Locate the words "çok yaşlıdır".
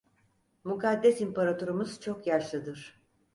2.01-3.01